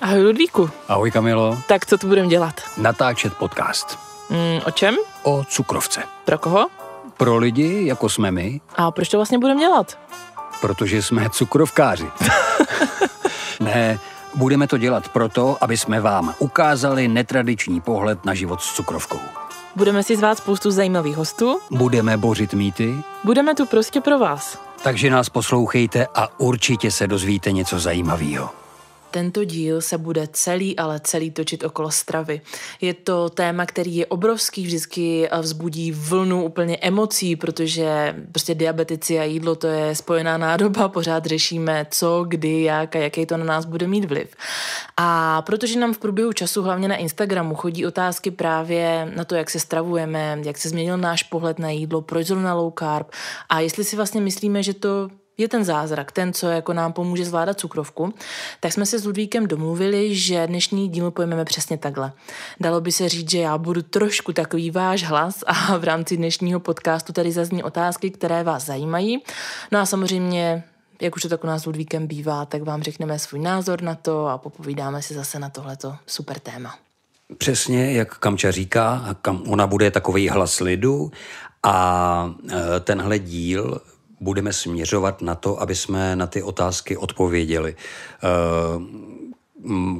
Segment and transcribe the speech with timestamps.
[0.00, 0.70] Ahoj Ludvíku.
[0.88, 1.58] Ahoj Kamilo.
[1.68, 2.60] Tak co tu budeme dělat?
[2.76, 3.98] Natáčet podcast.
[4.30, 4.96] Mm, o čem?
[5.22, 6.02] O cukrovce.
[6.24, 6.66] Pro koho?
[7.16, 8.60] Pro lidi, jako jsme my.
[8.76, 9.98] A proč to vlastně budeme dělat?
[10.60, 12.06] Protože jsme cukrovkáři.
[13.60, 13.98] ne,
[14.34, 19.20] budeme to dělat proto, aby jsme vám ukázali netradiční pohled na život s cukrovkou.
[19.76, 21.60] Budeme si zvát spoustu zajímavých hostů.
[21.70, 22.94] Budeme bořit mýty.
[23.24, 24.58] Budeme tu prostě pro vás.
[24.82, 28.50] Takže nás poslouchejte a určitě se dozvíte něco zajímavého.
[29.10, 32.40] Tento díl se bude celý, ale celý točit okolo stravy.
[32.80, 39.24] Je to téma, který je obrovský, vždycky vzbudí vlnu úplně emocí, protože prostě diabetici a
[39.24, 43.64] jídlo to je spojená nádoba, pořád řešíme co, kdy, jak a jaký to na nás
[43.64, 44.34] bude mít vliv.
[44.96, 49.50] A protože nám v průběhu času, hlavně na Instagramu, chodí otázky právě na to, jak
[49.50, 53.06] se stravujeme, jak se změnil náš pohled na jídlo, proč zrovna low carb
[53.48, 57.24] a jestli si vlastně myslíme, že to je ten zázrak, ten, co jako nám pomůže
[57.24, 58.14] zvládat cukrovku,
[58.60, 62.12] tak jsme se s Ludvíkem domluvili, že dnešní díl pojmeme přesně takhle.
[62.60, 66.60] Dalo by se říct, že já budu trošku takový váš hlas a v rámci dnešního
[66.60, 69.22] podcastu tady zazní otázky, které vás zajímají.
[69.72, 70.64] No a samozřejmě
[71.00, 73.94] jak už to tak u nás s Ludvíkem bývá, tak vám řekneme svůj názor na
[73.94, 76.74] to a popovídáme si zase na tohleto super téma.
[77.38, 81.10] Přesně, jak Kamča říká, kam ona bude takový hlas lidu
[81.62, 83.80] a e, tenhle díl
[84.20, 87.76] budeme směřovat na to, aby jsme na ty otázky odpověděli.
[87.76, 89.08] Eh,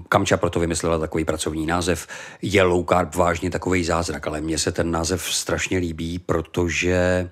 [0.08, 2.06] Kamča proto vymyslela takový pracovní název.
[2.42, 7.30] Je low carb vážně takový zázrak, ale mně se ten název strašně líbí, protože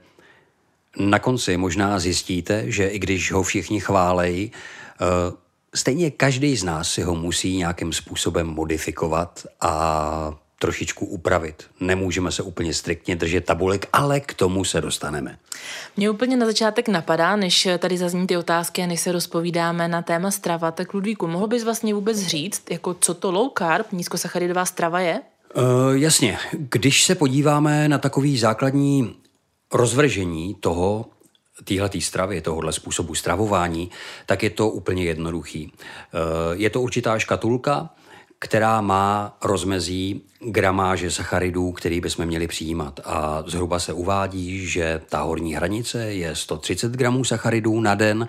[0.98, 5.06] na konci možná zjistíte, že i když ho všichni chválejí, eh,
[5.74, 11.64] stejně každý z nás si ho musí nějakým způsobem modifikovat a trošičku upravit.
[11.80, 15.38] Nemůžeme se úplně striktně držet tabulek, ale k tomu se dostaneme.
[15.96, 20.02] Mě úplně na začátek napadá, než tady zazní ty otázky a než se rozpovídáme na
[20.02, 24.64] téma strava, tak Ludvíku, mohl bys vlastně vůbec říct, jako co to low carb, nízkosacharidová
[24.64, 25.20] strava je?
[25.56, 25.62] Uh,
[25.92, 29.16] jasně, když se podíváme na takový základní
[29.72, 31.06] rozvržení toho,
[31.64, 33.90] téhletý stravy, tohohle způsobu stravování,
[34.26, 35.72] tak je to úplně jednoduchý.
[35.72, 37.90] Uh, je to určitá škatulka,
[38.38, 43.00] která má rozmezí gramáže sacharidů, který bychom měli přijímat.
[43.04, 48.28] A zhruba se uvádí, že ta horní hranice je 130 gramů sacharidů na den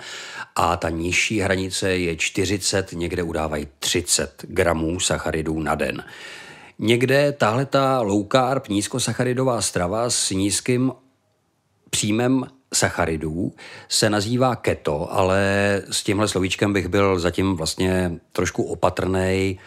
[0.55, 6.03] a ta nižší hranice je 40, někde udávají 30 gramů sacharidů na den.
[6.79, 10.91] Někde tahle ta low carb nízkosacharidová strava s nízkým
[11.89, 13.53] příjmem sacharidů
[13.89, 15.41] se nazývá keto, ale
[15.91, 19.59] s tímhle slovíčkem bych byl zatím vlastně trošku opatrný.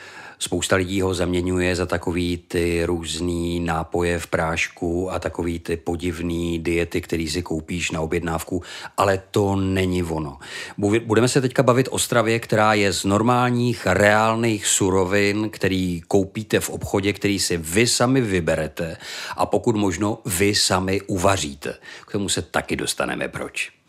[0.43, 6.59] Spousta lidí ho zaměňuje za takový ty různý nápoje v prášku a takový ty podivný
[6.59, 8.63] diety, který si koupíš na objednávku,
[8.97, 10.39] ale to není ono.
[10.79, 16.71] Budeme se teďka bavit o stravě, která je z normálních, reálných surovin, který koupíte v
[16.71, 18.97] obchodě, který si vy sami vyberete
[19.37, 21.75] a pokud možno vy sami uvaříte.
[22.07, 23.80] K tomu se taky dostaneme proč.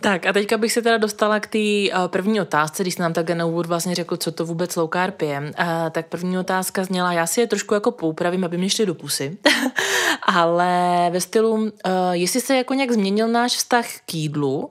[0.00, 1.58] Tak a teďka bych se teda dostala k té
[1.98, 4.90] uh, první otázce, když jsi nám tak na úvod vlastně řekl, co to vůbec low
[4.92, 5.40] carb je.
[5.40, 8.94] Uh, tak první otázka zněla, já si je trošku jako poupravím, aby mě šli do
[8.94, 9.38] pusy,
[10.22, 11.70] ale ve stylu, uh,
[12.12, 14.70] jestli se jako nějak změnil náš vztah k jídlu,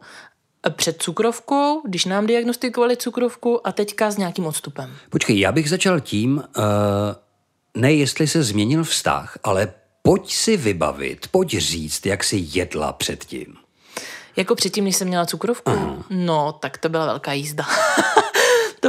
[0.70, 4.96] před cukrovkou, když nám diagnostikovali cukrovku a teďka s nějakým odstupem.
[5.10, 6.64] Počkej, já bych začal tím, uh,
[7.78, 13.65] ne jestli se změnil vztah, ale pojď si vybavit, pojď říct, jak si jedla předtím.
[14.36, 15.72] Jako předtím, než jsem měla cukrovku?
[15.72, 15.96] Aha.
[16.10, 17.66] No, tak to byla velká jízda.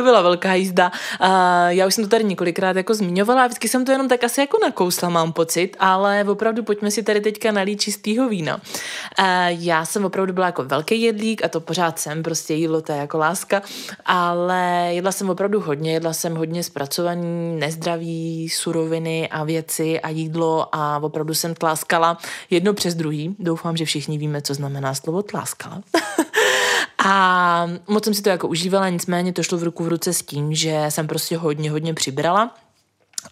[0.06, 0.93] Byla velká jízda.
[1.21, 1.28] Uh,
[1.69, 4.41] já už jsem to tady několikrát jako zmiňovala a vždycky jsem to jenom tak asi
[4.41, 8.55] jako nakousla, mám pocit, ale opravdu pojďme si tady teďka nalít čistýho vína.
[8.55, 12.93] Uh, já jsem opravdu byla jako velký jedlík a to pořád jsem, prostě jídlo to
[12.93, 13.62] je jako láska,
[14.05, 20.69] ale jedla jsem opravdu hodně, jedla jsem hodně zpracovaný, nezdravý suroviny a věci a jídlo
[20.73, 22.19] a opravdu jsem tláskala
[22.50, 23.37] jedno přes druhý.
[23.38, 25.83] Doufám, že všichni víme, co znamená slovo tláskala.
[27.09, 30.22] A moc jsem si to jako užívala, nicméně to šlo v ruku v ruce s
[30.22, 32.55] tím, že jsem prostě hodně, hodně přibrala.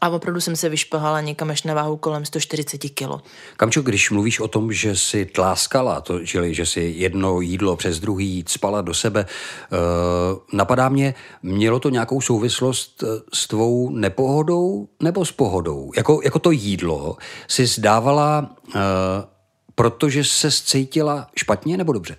[0.01, 3.25] A opravdu jsem se vyšplhala někam až na váhu kolem 140 kg.
[3.57, 8.01] Kamčo, když mluvíš o tom, že si tláskala, to, čili že si jedno jídlo přes
[8.01, 9.27] druhý spala do sebe,
[9.73, 9.79] uh,
[10.53, 15.93] napadá mě, mělo to nějakou souvislost eh, s tvou nepohodou nebo s pohodou?
[15.97, 17.17] Jako, jako to jídlo
[17.49, 18.81] si zdávala, uh,
[19.75, 22.17] protože se cítila špatně nebo dobře?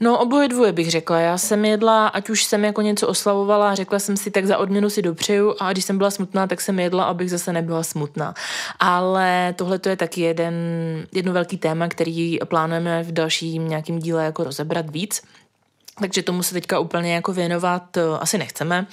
[0.00, 1.18] No oboje dvoje bych řekla.
[1.18, 4.90] Já jsem jedla, ať už jsem jako něco oslavovala, řekla jsem si, tak za odměnu
[4.90, 8.34] si dopřeju a když jsem byla smutná, tak jsem jedla, abych zase nebyla smutná.
[8.80, 10.54] Ale tohle to je taky jeden,
[11.12, 15.22] jedno velký téma, který plánujeme v dalším nějakém díle jako rozebrat víc.
[16.00, 18.86] takže tomu se teďka úplně jako věnovat uh, asi nechceme.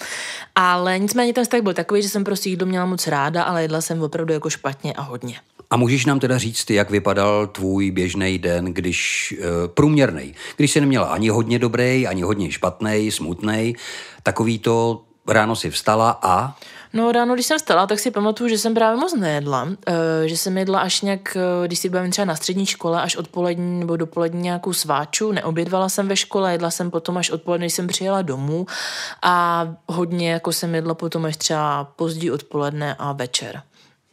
[0.55, 3.81] Ale nicméně ten vztah byl takový, že jsem prostě jídlo měla moc ráda, ale jedla
[3.81, 5.39] jsem opravdu jako špatně a hodně.
[5.71, 10.81] A můžeš nám teda říct, jak vypadal tvůj běžný den, když uh, průměrný, když jsi
[10.81, 13.75] neměla ani hodně dobrý, ani hodně špatný, smutný,
[14.23, 16.55] takový to ráno si vstala a...
[16.93, 19.67] No ráno, když jsem vstala, tak si pamatuju, že jsem právě moc nejedla.
[19.87, 23.79] E, že jsem jedla až nějak, když si bavím třeba na střední škole, až odpolední
[23.79, 25.31] nebo dopolední nějakou sváču.
[25.31, 28.65] Neobědvala jsem ve škole, jedla jsem potom až odpoledne, když jsem přijela domů.
[29.21, 33.61] A hodně jako jsem jedla potom až třeba pozdí odpoledne a večer.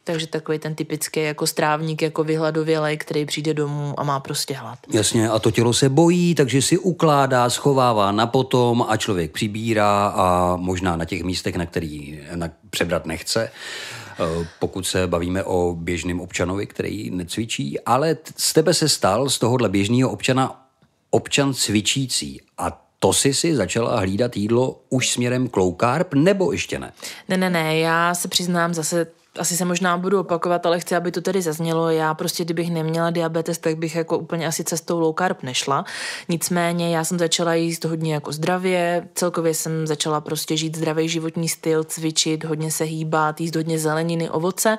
[0.06, 4.78] Takže takový ten typický jako strávník, jako vyhladovělej, který přijde domů a má prostě hlad.
[4.92, 10.06] Jasně, a to tělo se bojí, takže si ukládá, schovává na potom a člověk přibírá
[10.06, 15.74] a možná na těch místech, na který na, přebrat nechce eh, pokud se bavíme o
[15.78, 20.66] běžném občanovi, který necvičí, ale z tebe se stal z tohohle běžného občana
[21.10, 26.52] občan cvičící a to jsi si začala hlídat jídlo už směrem k low carb, nebo
[26.52, 26.92] ještě ne?
[27.28, 29.06] Ne, ne, ne, já se přiznám zase
[29.38, 31.90] asi se možná budu opakovat, ale chci, aby to tedy zaznělo.
[31.90, 35.84] Já prostě, kdybych neměla diabetes, tak bych jako úplně asi cestou low carb nešla.
[36.28, 41.48] Nicméně já jsem začala jíst hodně jako zdravě, celkově jsem začala prostě žít zdravý životní
[41.48, 44.78] styl, cvičit, hodně se hýbat, jíst hodně zeleniny, ovoce,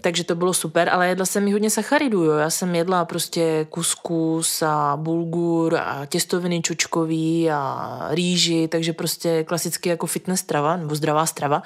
[0.00, 2.32] takže to bylo super, ale jedla jsem i hodně sacharidů, jo.
[2.32, 9.88] Já jsem jedla prostě kuskus a bulgur a těstoviny čočkový a rýži, takže prostě klasicky
[9.88, 11.62] jako fitness strava nebo zdravá strava.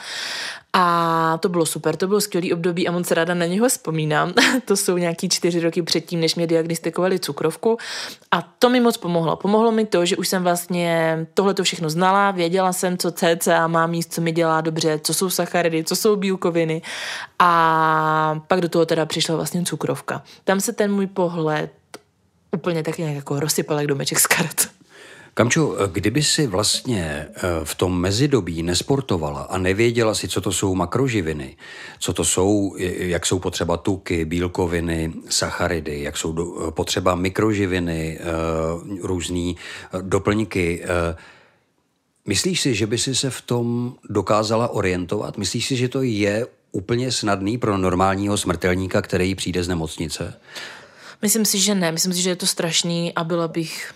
[0.72, 4.32] A to bylo super, to bylo skvělý období a moc ráda na něho vzpomínám.
[4.64, 7.78] to jsou nějaký čtyři roky předtím, než mě diagnostikovali cukrovku.
[8.30, 9.36] A to mi moc pomohlo.
[9.36, 13.66] Pomohlo mi to, že už jsem vlastně tohle to všechno znala, věděla jsem, co CCA
[13.66, 16.82] má míst, co mi dělá dobře, co jsou sacharidy, co jsou bílkoviny.
[17.38, 20.22] A pak do toho teda přišla vlastně cukrovka.
[20.44, 21.70] Tam se ten můj pohled
[22.52, 24.79] úplně tak nějak jako rozsypal jak domeček z karet.
[25.34, 30.74] Kamčo, kdyby si vlastně eh, v tom mezidobí nesportovala a nevěděla si, co to jsou
[30.74, 31.56] makroživiny,
[31.98, 36.34] co to jsou, jak jsou potřeba tuky, bílkoviny, sacharidy, jak jsou
[36.68, 38.24] eh, potřeba mikroživiny, eh,
[39.02, 39.56] různý
[40.02, 40.84] doplňky,
[42.26, 45.38] Myslíš si, že by si se v tom dokázala orientovat?
[45.38, 50.34] Myslíš si, že to je úplně snadný pro normálního smrtelníka, který přijde z nemocnice?
[51.22, 51.92] Myslím si, že ne.
[51.92, 53.92] Myslím si, že je to strašný a byla bych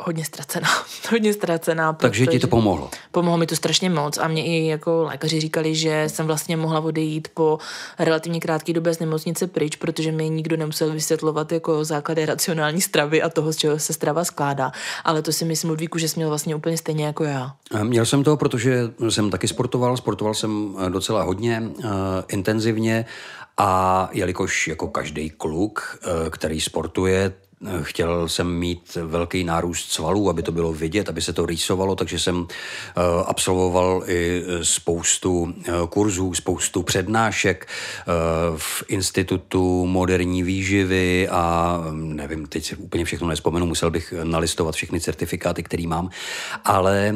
[0.00, 0.68] hodně ztracená.
[1.10, 1.92] hodně ztracená.
[1.92, 2.90] Takže ti to pomohlo?
[3.12, 6.80] Pomohlo mi to strašně moc a mě i jako lékaři říkali, že jsem vlastně mohla
[6.80, 7.58] odejít po
[7.98, 13.22] relativně krátké době z nemocnice pryč, protože mi nikdo nemusel vysvětlovat jako základy racionální stravy
[13.22, 14.72] a toho, z čeho se strava skládá.
[15.04, 17.54] Ale to si myslím, Ludvíku, že jsi měl vlastně úplně stejně jako já.
[17.82, 19.96] Měl jsem to, protože jsem taky sportoval.
[19.96, 21.84] Sportoval jsem eh, docela hodně, uh,
[22.28, 23.04] intenzivně.
[23.60, 27.32] A jelikož jako každý kluk, eh, který sportuje,
[27.82, 32.18] Chtěl jsem mít velký nárůst svalů, aby to bylo vidět, aby se to rýsovalo, takže
[32.18, 38.04] jsem eh, absolvoval i spoustu eh, kurzů, spoustu přednášek eh,
[38.56, 44.74] v Institutu moderní výživy a hm, nevím, teď si úplně všechno nespomenu, musel bych nalistovat
[44.74, 46.10] všechny certifikáty, které mám,
[46.64, 47.14] ale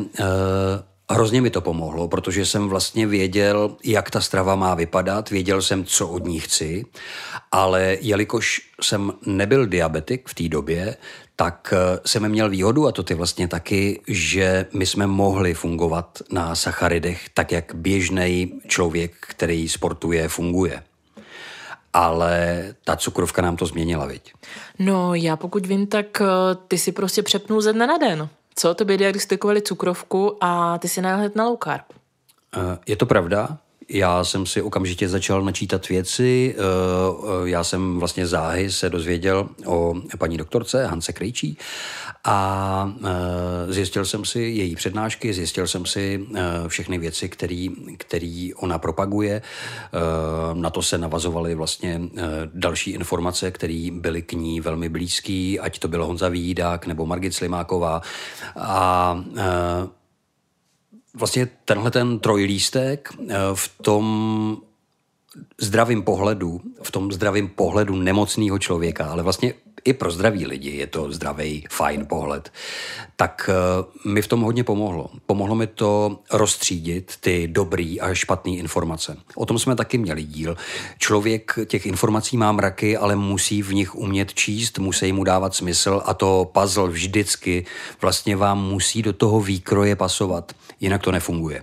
[1.13, 5.85] Hrozně mi to pomohlo, protože jsem vlastně věděl, jak ta strava má vypadat, věděl jsem,
[5.85, 6.85] co od ní chci,
[7.53, 10.97] ale jelikož jsem nebyl diabetik v té době,
[11.37, 16.19] tak eh, jsem měl výhodu, a to ty vlastně taky, že my jsme mohli fungovat
[16.31, 20.83] na sacharidech tak, jak běžný člověk, který sportuje, funguje.
[21.93, 24.33] Ale ta cukrovka nám to změnila, viď?
[24.79, 26.27] No, já pokud vím, tak eh,
[26.69, 31.01] ty si prostě přepnul ze dne na den co, tobě diagnostikovali cukrovku a ty si
[31.01, 31.85] hned na low carb.
[32.57, 33.59] Eh, je to pravda?
[33.95, 36.55] Já jsem si okamžitě začal načítat věci.
[36.59, 41.59] Eh, eh, já jsem vlastně záhy se dozvěděl o paní doktorce Hance Krejčí
[42.25, 42.93] a
[43.69, 46.27] zjistil jsem si její přednášky, zjistil jsem si
[46.69, 47.29] všechny věci,
[47.99, 49.43] které ona propaguje.
[50.55, 52.01] Na to se navazovaly vlastně
[52.55, 57.35] další informace, které byly k ní velmi blízké, ať to byl Honza Vídák nebo Margit
[57.35, 58.03] Slimáková.
[58.57, 59.25] A
[61.15, 64.57] vlastně tenhle ten trojlístek eh, v tom
[65.61, 69.55] zdravým pohledu, v tom zdravým pohledu nemocného člověka, ale vlastně
[69.85, 72.53] i pro zdraví lidi je to zdravý, fajn pohled,
[73.17, 75.11] tak eh, mi v tom hodně pomohlo.
[75.27, 79.17] Pomohlo mi to rozstřídit ty dobrý a špatné informace.
[79.35, 80.57] O tom jsme taky měli díl.
[80.99, 86.03] Člověk těch informací má mraky, ale musí v nich umět číst, musí mu dávat smysl
[86.05, 87.67] a to puzzle vždycky
[88.01, 91.63] vlastně vám musí do toho výkroje pasovat, jinak to nefunguje.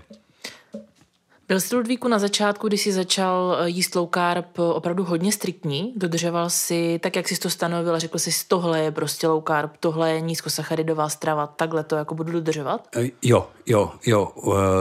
[1.49, 5.31] Byl jsi Ludvíku na začátku, když jsi začal eh, jíst low carb, eh, opravdu hodně
[5.31, 5.93] striktní?
[5.95, 9.71] Dodržoval si, tak jak jsi to stanovil a řekl jsi, tohle je prostě low carb,
[9.79, 12.87] tohle je nízkosacharidová strava, takhle to jako budu dodržovat?
[13.21, 14.31] Jo, jo, jo.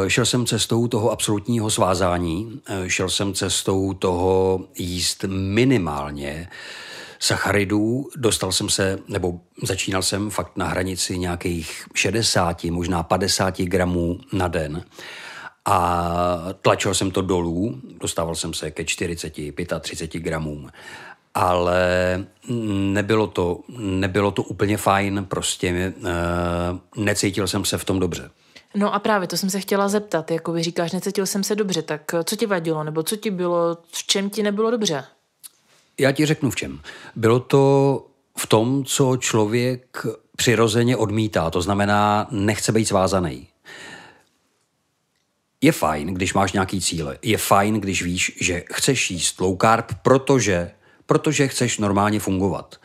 [0.08, 6.48] Šel jsem cestou toho absolutního svázání, šel jsem cestou toho jíst minimálně
[7.18, 8.08] sacharidů.
[8.16, 14.48] Dostal jsem se, nebo začínal jsem fakt na hranici nějakých 60, možná 50 gramů na
[14.48, 14.84] den.
[15.70, 19.32] A tlačil jsem to dolů, dostával jsem se ke 40,
[19.80, 20.70] 35 gramům.
[21.34, 21.86] Ale
[22.92, 25.92] nebylo to, nebylo to úplně fajn, prostě e,
[26.96, 28.30] necítil jsem se v tom dobře.
[28.74, 31.82] No a právě to jsem se chtěla zeptat, jako vy říkáš, necítil jsem se dobře,
[31.82, 35.04] tak co ti vadilo, nebo co ti bylo, v čem ti nebylo dobře?
[35.98, 36.80] Já ti řeknu v čem.
[37.16, 38.06] Bylo to
[38.38, 40.06] v tom, co člověk
[40.36, 43.46] přirozeně odmítá, to znamená, nechce být svázaný.
[45.60, 47.18] Je fajn, když máš nějaký cíle.
[47.22, 50.70] Je fajn, když víš, že chceš jíst low carb, protože,
[51.06, 52.76] protože chceš normálně fungovat.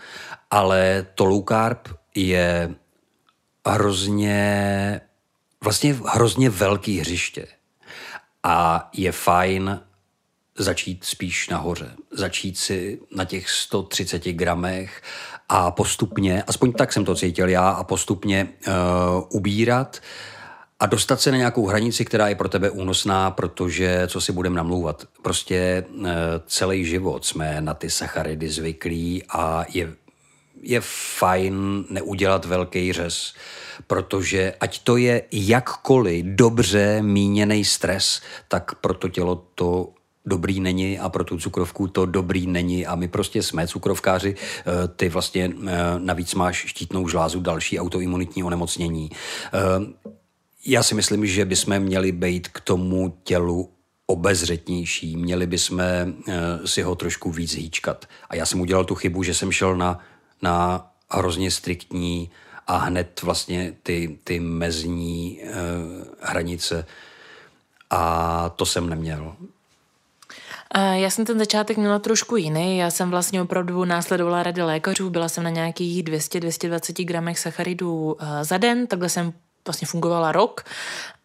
[0.51, 2.75] Ale to low carb je
[3.67, 5.01] hrozně,
[5.63, 7.47] vlastně hrozně velký hřiště.
[8.43, 9.79] A je fajn
[10.57, 11.91] začít spíš nahoře.
[12.11, 15.01] Začít si na těch 130 gramech
[15.49, 18.73] a postupně, aspoň tak jsem to cítil já, a postupně uh,
[19.29, 20.01] ubírat
[20.83, 24.55] a dostat se na nějakou hranici, která je pro tebe únosná, protože co si budeme
[24.55, 26.05] namlouvat, prostě uh,
[26.47, 29.93] celý život jsme na ty sacharidy zvyklí a je,
[30.61, 30.81] je
[31.17, 33.33] fajn neudělat velký řez,
[33.87, 39.89] protože ať to je jakkoliv dobře míněný stres, tak pro to tělo to
[40.25, 44.87] dobrý není a pro tu cukrovku to dobrý není a my prostě jsme cukrovkáři, eh,
[44.87, 49.09] ty vlastně eh, navíc máš štítnou žlázu, další autoimunitní onemocnění.
[50.65, 53.69] Eh, já si myslím, že bychom měli být k tomu tělu
[54.05, 55.81] obezřetnější, měli bychom
[56.65, 58.05] si ho trošku víc hýčkat.
[58.29, 59.99] A já jsem udělal tu chybu, že jsem šel na,
[60.41, 62.29] na hrozně striktní
[62.67, 65.49] a hned vlastně ty, ty mezní uh,
[66.19, 66.85] hranice
[67.89, 69.35] a to jsem neměl.
[70.93, 72.77] Já jsem ten začátek měla trošku jiný.
[72.77, 78.43] Já jsem vlastně opravdu následovala rady lékařů, byla jsem na nějakých 200-220 gramech sacharidů eh,
[78.43, 79.33] za den, takhle jsem
[79.67, 80.63] vlastně fungovala rok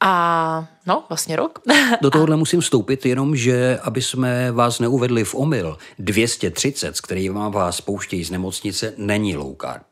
[0.00, 1.58] a no, vlastně rok.
[2.02, 7.34] Do tohohle musím vstoupit jenom, že aby jsme vás neuvedli v omyl, 230, s kterým
[7.34, 9.87] vás pouštějí z nemocnice, není low carb.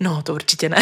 [0.00, 0.76] No, to určitě ne.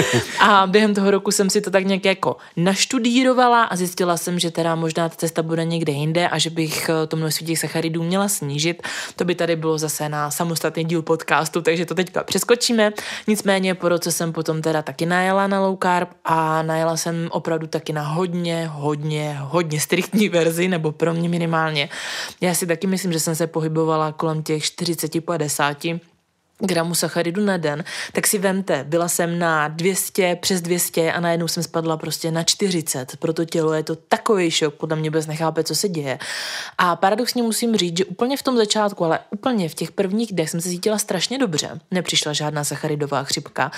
[0.40, 4.50] a během toho roku jsem si to tak nějak jako naštudírovala a zjistila jsem, že
[4.50, 8.02] teda možná ta cesta bude někde jinde a že bych eh, to množství těch sacharidů
[8.02, 8.82] měla snížit.
[9.16, 12.92] To by tady bylo zase na samostatný díl podcastu, takže to teďka přeskočíme.
[13.26, 17.66] Nicméně po roce jsem potom teda taky najela na low carb a najela jsem opravdu
[17.66, 21.88] taky na hodně, hodně, hodně striktní verzi, nebo pro mě minimálně.
[22.40, 26.00] Já si taky myslím, že jsem se pohybovala kolem těch 40-50
[26.66, 31.48] gramů sacharidu na den, tak si vemte, byla jsem na 200, přes 200 a najednou
[31.48, 33.16] jsem spadla prostě na 40.
[33.16, 36.18] Pro to tělo je to takový šok, podle mě bez nechápe, co se děje.
[36.78, 40.50] A paradoxně musím říct, že úplně v tom začátku, ale úplně v těch prvních dnech
[40.50, 41.80] jsem se cítila strašně dobře.
[41.90, 43.70] Nepřišla žádná sacharidová chřipka,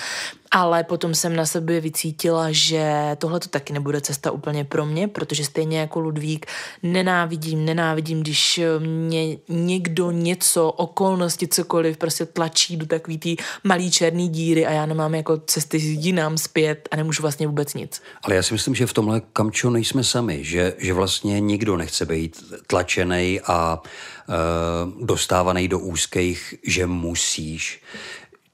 [0.51, 5.07] ale potom jsem na sebe vycítila, že tohle to taky nebude cesta úplně pro mě,
[5.07, 6.45] protože stejně jako Ludvík
[6.83, 14.29] nenávidím, nenávidím, když mě někdo něco, okolnosti, cokoliv prostě tlačí do takový té malý černý
[14.29, 18.01] díry a já nemám jako cesty jinam zpět a nemůžu vlastně vůbec nic.
[18.23, 22.05] Ale já si myslím, že v tomhle kamčo nejsme sami, že, že vlastně nikdo nechce
[22.05, 27.81] být tlačený a uh, dostávaný do úzkých, že musíš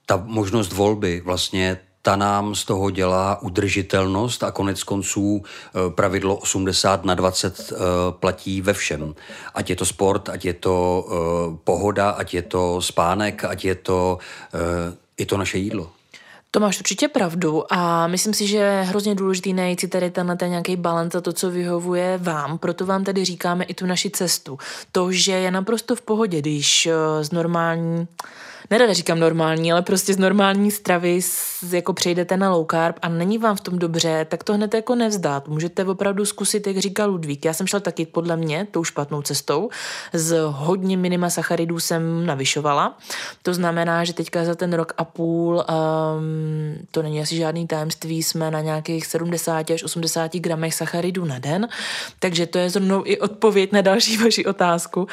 [0.06, 6.36] ta možnost volby vlastně ta nám z toho dělá udržitelnost a konec konců eh, pravidlo
[6.36, 7.76] 80 na 20 eh,
[8.10, 9.14] platí ve všem.
[9.54, 11.12] Ať je to sport, ať je to eh,
[11.64, 14.18] pohoda, ať je to spánek, ať je to,
[15.18, 15.90] je to naše jídlo.
[16.50, 20.36] To máš určitě pravdu a myslím si, že je hrozně důležitý najít si tady ten,
[20.38, 22.58] ten nějaký balans a to, co vyhovuje vám.
[22.58, 24.58] Proto vám tady říkáme i tu naši cestu.
[24.92, 26.88] To, že je naprosto v pohodě, když
[27.20, 28.06] z normální
[28.70, 31.20] nerada říkám normální, ale prostě z normální stravy
[31.70, 34.94] jako přejdete na low carb a není vám v tom dobře, tak to hned jako
[34.94, 35.48] nevzdát.
[35.48, 37.44] Můžete opravdu zkusit, jak říkal Ludvík.
[37.44, 39.70] Já jsem šla taky podle mě tou špatnou cestou.
[40.12, 42.98] Z hodně minima sacharidů jsem navyšovala.
[43.42, 48.22] To znamená, že teďka za ten rok a půl, um, to není asi žádný tajemství,
[48.22, 51.68] jsme na nějakých 70 až 80 gramech sacharidů na den.
[52.18, 55.00] Takže to je zrovna i odpověď na další vaši otázku.
[55.00, 55.08] Uh,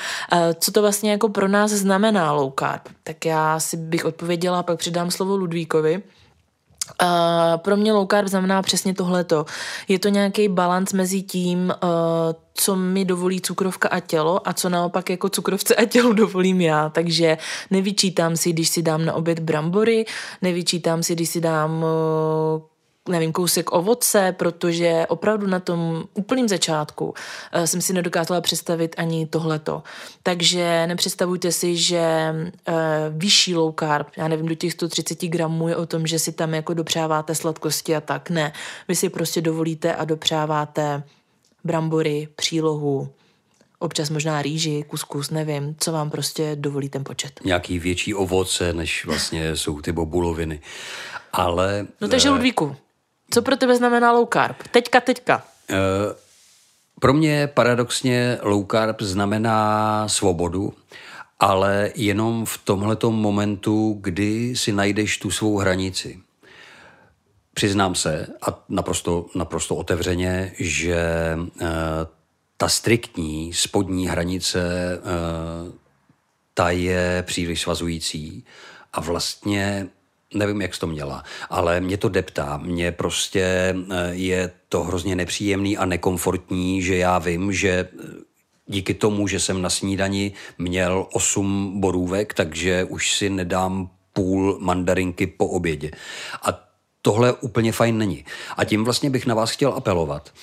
[0.59, 2.81] co to vlastně jako pro nás znamená low carb?
[3.03, 6.03] Tak já si bych odpověděla a pak přidám slovo Ludvíkovi.
[7.01, 7.07] Uh,
[7.57, 9.45] pro mě low carb znamená přesně tohleto.
[9.87, 11.89] Je to nějaký balans mezi tím, uh,
[12.53, 16.89] co mi dovolí cukrovka a tělo a co naopak jako cukrovce a tělu dovolím já.
[16.89, 17.37] Takže
[17.71, 20.05] nevyčítám si, když si dám na oběd brambory,
[20.41, 22.61] nevyčítám si, když si dám uh,
[23.09, 29.25] nevím, kousek ovoce, protože opravdu na tom úplném začátku uh, jsem si nedokázala představit ani
[29.25, 29.83] tohleto.
[30.23, 32.75] Takže nepředstavujte si, že uh,
[33.09, 36.53] vyšší low carb, já nevím, do těch 130 gramů je o tom, že si tam
[36.53, 38.29] jako dopřáváte sladkosti a tak.
[38.29, 38.53] Ne,
[38.87, 41.03] vy si prostě dovolíte a dopřáváte
[41.63, 43.09] brambory, přílohu,
[43.79, 47.39] občas možná rýži, kuskus, nevím, co vám prostě dovolí ten počet.
[47.43, 50.59] Nějaký větší ovoce, než vlastně jsou ty bobuloviny.
[51.33, 51.87] Ale...
[52.01, 52.75] No takže uh, Ludvíku,
[53.33, 54.57] co pro tebe znamená low carb?
[54.71, 55.43] Teďka, teďka.
[55.69, 55.77] Uh,
[56.99, 60.73] pro mě paradoxně low carb znamená svobodu,
[61.39, 66.19] ale jenom v tomhletom momentu, kdy si najdeš tu svou hranici.
[67.53, 71.03] Přiznám se, a naprosto, naprosto otevřeně, že
[71.35, 71.67] uh,
[72.57, 74.61] ta striktní spodní hranice,
[74.99, 75.73] uh,
[76.53, 78.45] ta je příliš svazující
[78.93, 79.87] a vlastně
[80.33, 82.57] nevím, jak jsi to měla, ale mě to deptá.
[82.57, 87.87] Mně prostě eh, je to hrozně nepříjemný a nekomfortní, že já vím, že eh,
[88.67, 95.27] díky tomu, že jsem na snídani měl 8 borůvek, takže už si nedám půl mandarinky
[95.27, 95.91] po obědě.
[96.43, 96.71] A
[97.01, 98.25] tohle úplně fajn není.
[98.57, 100.33] A tím vlastně bych na vás chtěl apelovat,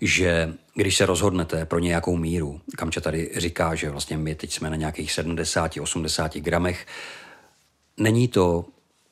[0.00, 4.70] že když se rozhodnete pro nějakou míru, Kamča tady říká, že vlastně my teď jsme
[4.70, 6.86] na nějakých 70-80 gramech,
[7.96, 8.64] není to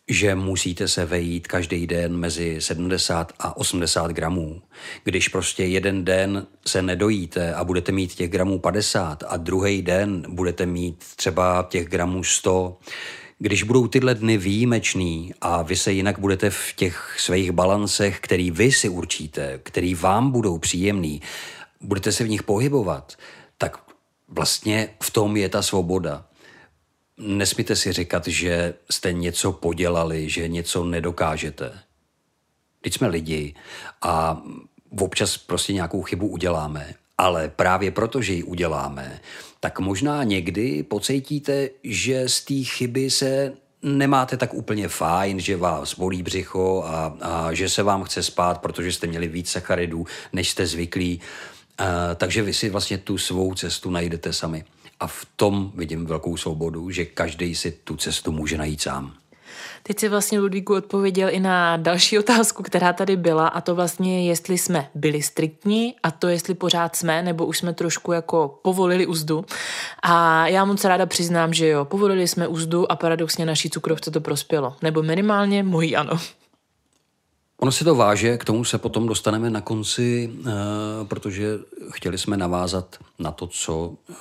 [0.08, 4.62] že musíte se vejít každý den mezi 70 a 80 gramů.
[5.04, 10.25] Když prostě jeden den se nedojíte a budete mít těch gramů 50 a druhý den
[10.28, 12.78] budete mít třeba těch gramů 100,
[13.38, 18.50] když budou tyhle dny výjimečný a vy se jinak budete v těch svých balancech, který
[18.50, 21.23] vy si určíte, který vám budou příjemný,
[21.80, 23.12] budete se v nich pohybovat,
[23.58, 23.78] tak
[24.28, 26.25] vlastně v tom je ta svoboda
[27.18, 31.78] nesmíte si říkat, že jste něco podělali, že něco nedokážete.
[32.80, 33.54] Teď jsme lidi
[34.02, 34.42] a
[35.00, 39.21] občas prostě nějakou chybu uděláme, ale právě proto, že ji uděláme,
[39.61, 45.94] tak možná někdy pocítíte, že z té chyby se nemáte tak úplně fajn, že vás
[45.94, 50.50] bolí břicho a, a že se vám chce spát, protože jste měli víc sacharidů, než
[50.50, 51.20] jste zvyklí.
[51.81, 54.64] Uh, takže vy si vlastně tu svou cestu najdete sami.
[55.00, 59.14] A v tom vidím velkou svobodu, že každý si tu cestu může najít sám.
[59.83, 64.28] Teď si vlastně Ludvíku odpověděl i na další otázku, která tady byla a to vlastně
[64.28, 69.07] jestli jsme byli striktní a to jestli pořád jsme, nebo už jsme trošku jako povolili
[69.07, 69.44] úzdu.
[70.02, 74.20] A já moc ráda přiznám, že jo, povolili jsme úzdu a paradoxně naší cukrovce to
[74.20, 74.76] prospělo.
[74.83, 76.20] Nebo minimálně mojí ano.
[77.58, 80.50] Ono se to váže, k tomu se potom dostaneme na konci, eh,
[81.04, 81.58] protože
[81.90, 84.14] chtěli jsme navázat na to, co eh,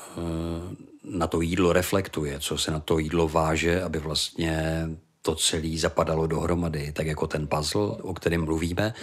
[1.04, 4.88] na to jídlo reflektuje, co se na to jídlo váže, aby vlastně
[5.22, 8.94] to celé zapadalo dohromady, tak jako ten puzzle, o kterém mluvíme,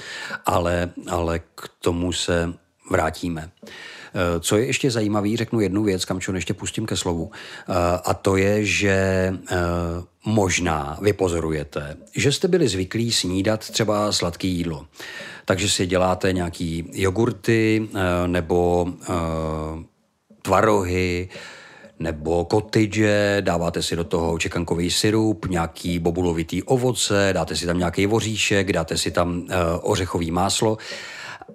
[0.47, 2.55] ale, ale k tomu se
[2.91, 3.51] vrátíme.
[4.15, 7.73] Eh, co je ještě zajímavý, řeknu jednu věc, kam ještě pustím ke slovu, eh,
[8.05, 8.95] a to je, že
[9.51, 9.57] eh,
[10.25, 14.87] možná vy pozorujete, že jste byli zvyklí snídat třeba sladké jídlo.
[15.45, 17.89] Takže si děláte nějaký jogurty
[18.27, 18.89] nebo
[20.43, 21.29] tvarohy,
[21.99, 28.07] nebo cottage, dáváte si do toho čekankový syrup, nějaký bobulovitý ovoce, dáte si tam nějaký
[28.07, 29.47] voříšek, dáte si tam uh,
[29.83, 30.79] ořechový máslo,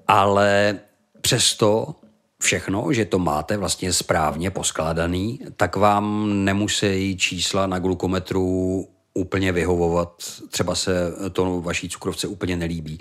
[0.08, 0.80] ale
[1.25, 1.95] přesto
[2.41, 10.23] všechno, že to máte vlastně správně poskládaný, tak vám nemusí čísla na glukometru úplně vyhovovat,
[10.49, 10.93] třeba se
[11.31, 12.97] to vaší cukrovce úplně nelíbí.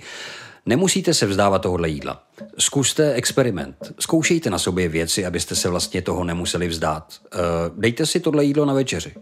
[0.66, 2.22] Nemusíte se vzdávat tohohle jídla.
[2.58, 3.76] Zkuste experiment.
[3.98, 7.14] Zkoušejte na sobě věci, abyste se vlastně toho nemuseli vzdát.
[7.24, 7.38] Eh,
[7.76, 9.12] dejte si tohle jídlo na večeři.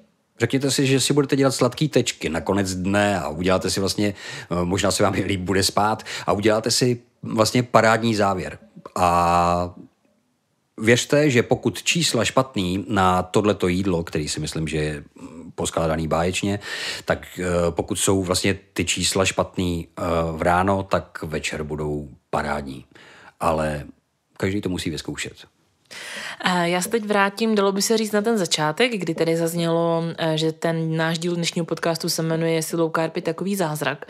[0.41, 4.15] Řekněte si, že si budete dělat sladký tečky na konec dne a uděláte si vlastně,
[4.51, 8.59] eh, možná se vám líp bude spát a uděláte si vlastně parádní závěr.
[8.97, 9.75] A
[10.81, 15.05] věřte, že pokud čísla špatný na tohleto jídlo, který si myslím, že je
[15.55, 16.59] poskládaný báječně,
[17.05, 22.85] tak eh, pokud jsou vlastně ty čísla špatný eh, v ráno, tak večer budou parádní.
[23.41, 23.85] Ale
[24.37, 25.52] každý to musí vyzkoušet.
[26.63, 30.39] Já se teď vrátím, dalo by se říct na ten začátek, kdy tady zaznělo, eh,
[30.39, 32.61] že ten náš díl dnešního podcastu se jmenuje
[32.97, 34.07] carb je takový zázrak.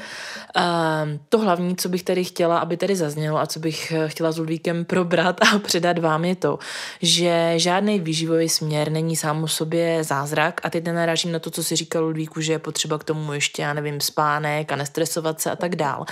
[1.29, 4.39] To hlavní, co bych tady chtěla, aby tady zaznělo a co bych eh, chtěla s
[4.39, 6.59] Ludvíkem probrat a předat vám je to,
[7.03, 11.65] že žádný výživový směr není sám o sobě zázrak a teď nenarážím na to, co
[11.65, 15.51] si říkal Ludvíku, že je potřeba k tomu ještě, já nevím, spánek a nestresovat se
[15.51, 16.05] a tak dál.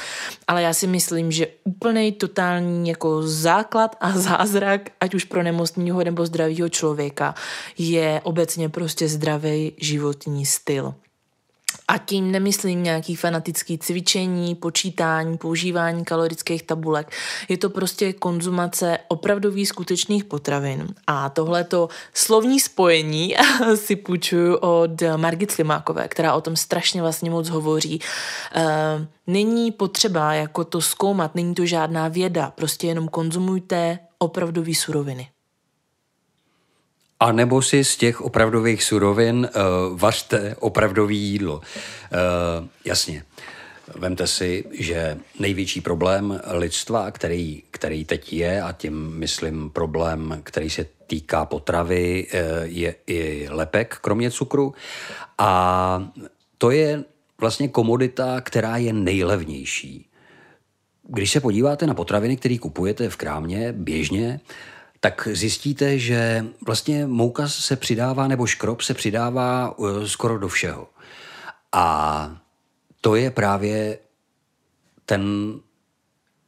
[0.48, 6.04] Ale já si myslím, že úplný totální jako základ a zázrak, ať už pro nemocního
[6.04, 7.34] nebo zdravého člověka,
[7.78, 10.94] je obecně prostě zdravý životní styl.
[11.88, 17.10] A tím nemyslím nějaký fanatický cvičení, počítání, používání kalorických tabulek.
[17.48, 20.94] Je to prostě konzumace opravdových skutečných potravin.
[21.06, 23.34] A tohleto slovní spojení
[23.74, 28.00] si půjčuju od Margit Slimákové, která o tom strašně vlastně moc hovoří.
[28.54, 28.62] E,
[29.26, 35.28] není potřeba jako to zkoumat, není to žádná věda, prostě jenom konzumujte opravdové suroviny.
[37.20, 41.56] A nebo si z těch opravdových surovin uh, vařte opravdový jídlo.
[41.56, 43.24] Uh, jasně.
[43.94, 50.70] Vemte si, že největší problém lidstva, který, který teď je, a tím myslím problém, který
[50.70, 54.74] se týká potravy, eh, je i lepek, kromě cukru.
[55.38, 56.12] A
[56.58, 57.04] to je
[57.38, 60.06] vlastně komodita, která je nejlevnější.
[61.08, 64.40] Když se podíváte na potraviny, které kupujete v krámě běžně,
[65.00, 70.88] tak zjistíte, že vlastně mouka se přidává, nebo škrob se přidává uh, skoro do všeho.
[71.72, 72.36] A
[73.00, 73.98] to je právě
[75.06, 75.54] ten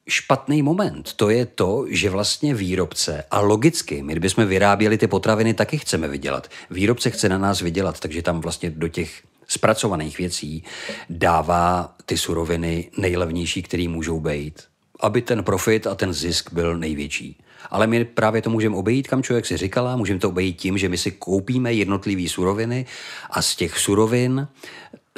[0.09, 1.13] špatný moment.
[1.13, 6.09] To je to, že vlastně výrobce, a logicky, my kdybychom vyráběli ty potraviny, taky chceme
[6.09, 6.49] vydělat.
[6.71, 10.65] Výrobce chce na nás vydělat, takže tam vlastně do těch zpracovaných věcí
[11.11, 14.63] dává ty suroviny nejlevnější, které můžou být,
[15.01, 17.43] aby ten profit a ten zisk byl největší.
[17.73, 20.89] Ale my právě to můžeme obejít, kam člověk si říkala, můžeme to obejít tím, že
[20.89, 22.87] my si koupíme jednotlivé suroviny
[23.31, 24.49] a z těch surovin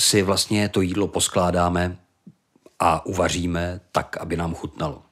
[0.00, 1.96] si vlastně to jídlo poskládáme
[2.80, 5.02] a uvaříme tak, aby nám chutnalo.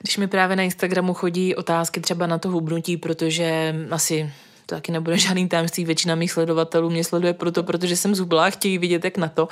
[0.00, 4.32] Když mi právě na Instagramu chodí otázky třeba na to hubnutí, protože asi
[4.66, 8.50] to taky nebude žádný tajemství, většina mých sledovatelů mě sleduje proto, protože jsem zubla a
[8.50, 9.48] chtějí vidět, jak na to,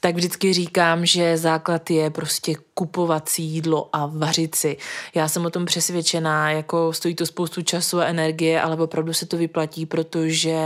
[0.00, 4.76] tak vždycky říkám, že základ je prostě kupovat si jídlo a vařit si.
[5.14, 9.26] Já jsem o tom přesvědčená, jako stojí to spoustu času a energie, ale opravdu se
[9.26, 10.56] to vyplatí, protože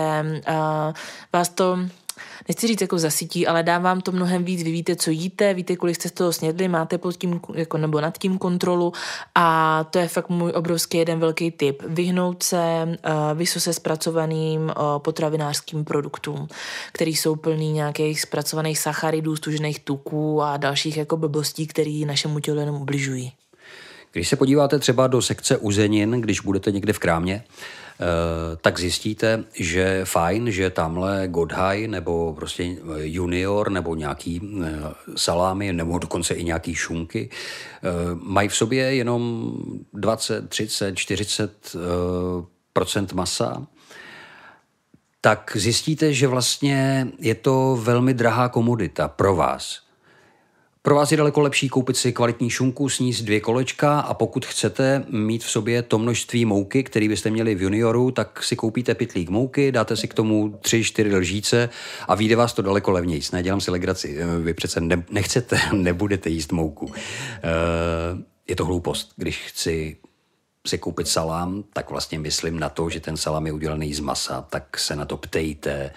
[0.49, 0.93] uh,
[1.33, 1.79] vás to
[2.49, 4.63] nechci říct jako zasytí, ale dám vám to mnohem víc.
[4.63, 8.01] Vy víte, co jíte, víte, kolik jste z toho snědli, máte pod tím, jako, nebo
[8.01, 8.93] nad tím kontrolu
[9.35, 11.83] a to je fakt můj obrovský jeden velký tip.
[11.87, 16.49] Vyhnout se uh, vysoce zpracovaným uh, potravinářským produktům,
[16.93, 22.61] který jsou plný nějakých zpracovaných sacharidů, stužených tuků a dalších jako blbostí, které našemu tělu
[22.61, 23.33] jenom ubližují.
[24.13, 27.45] Když se podíváte třeba do sekce uzenin, když budete někde v krámě,
[28.61, 34.69] tak zjistíte, že fajn, že tamhle Godhaj nebo prostě eh, junior nebo nějaký eh,
[35.17, 37.31] salámy nebo dokonce i nějaký šunky
[38.23, 39.53] mají v sobě jenom
[39.93, 41.77] 20, 30, 40
[42.73, 43.67] procent masa,
[45.21, 49.88] tak zjistíte, že vlastně je to velmi drahá komodita pro vás.
[50.89, 55.05] Pro vás je daleko lepší koupit si kvalitní šunku, sníst dvě kolečka a pokud chcete
[55.09, 59.31] mít v sobě to množství mouky, který byste měli v junioru, tak si koupíte pitlík
[59.31, 61.69] mouky, dáte si k tomu tři, čtyři lžíce
[62.09, 63.21] a vyjde vás to daleko levněji.
[63.33, 66.93] Nedělám si legraci, vy přece ne, nechcete, nebudete jíst mouku.
[66.95, 67.43] Eh,
[68.49, 69.13] je to hloupost.
[69.17, 69.97] Když chci
[70.67, 74.47] si koupit salám, tak vlastně myslím na to, že ten salám je udělaný z masa,
[74.51, 75.91] tak se na to ptejte,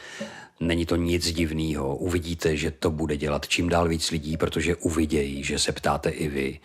[0.61, 1.95] Není to nic divného.
[1.95, 6.27] Uvidíte, že to bude dělat čím dál víc lidí, protože uvidějí, že se ptáte i
[6.27, 6.59] vy.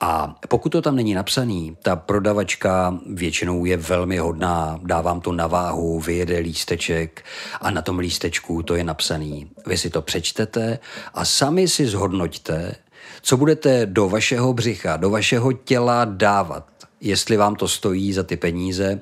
[0.00, 5.46] A pokud to tam není napsaný, ta prodavačka většinou je velmi hodná, dávám to na
[5.46, 7.24] váhu, vyjede lísteček
[7.60, 9.50] a na tom lístečku to je napsaný.
[9.66, 10.78] Vy si to přečtete
[11.14, 12.74] a sami si zhodnoťte,
[13.22, 16.77] co budete do vašeho břicha, do vašeho těla dávat.
[17.00, 19.00] Jestli vám to stojí za ty peníze,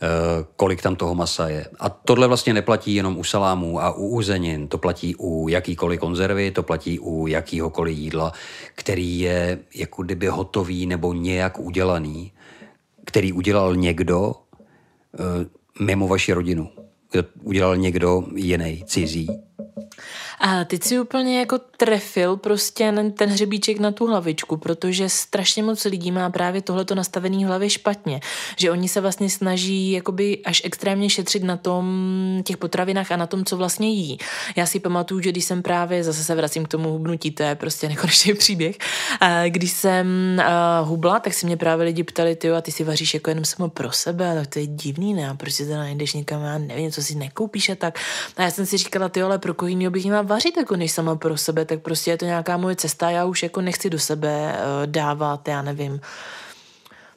[0.00, 1.66] Eh, kolik tam toho masa je.
[1.80, 6.50] A tohle vlastně neplatí jenom u salámů a u uzenin, to platí u jakýkoliv konzervy,
[6.50, 8.32] to platí u jakýhokoliv jídla,
[8.74, 12.32] který je jako kdyby hotový nebo nějak udělaný,
[13.04, 14.34] který udělal někdo
[15.14, 15.46] eh,
[15.80, 16.70] mimo vaši rodinu.
[17.42, 19.28] Udělal někdo jiný, cizí.
[20.40, 25.84] A teď si úplně jako trefil prostě ten hřebíček na tu hlavičku, protože strašně moc
[25.84, 28.20] lidí má právě tohleto nastavený hlavě špatně,
[28.56, 31.84] že oni se vlastně snaží jakoby až extrémně šetřit na tom
[32.44, 34.18] těch potravinách a na tom, co vlastně jí.
[34.56, 37.54] Já si pamatuju, že když jsem právě, zase se vracím k tomu hubnutí, to je
[37.54, 38.76] prostě nekonečný příběh,
[39.48, 40.06] když jsem
[40.82, 43.68] hubla, tak si mě právě lidi ptali, ty a ty si vaříš jako jenom samo
[43.68, 45.28] pro sebe, tak to je divný, ne?
[45.28, 47.98] A proč si to najdeš někam, já nevím, co si nekoupíš a tak.
[48.36, 51.16] A já jsem si říkala, ty ale pro koho bych měla vařit jako než sama
[51.16, 54.54] pro sebe, tak prostě je to nějaká moje cesta, já už jako nechci do sebe
[54.54, 56.00] uh, dávat, já nevím.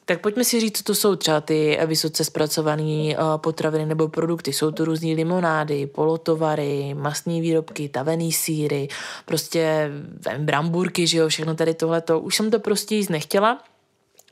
[0.04, 4.52] Tak pojďme si říct, co to jsou třeba ty vysoce zpracované uh, potraviny nebo produkty.
[4.52, 8.88] Jsou to různé limonády, polotovary, masné výrobky, tavený síry,
[9.24, 9.90] prostě
[10.38, 12.20] bramburky, že jo, všechno tady tohleto.
[12.20, 13.62] Už jsem to prostě jíst nechtěla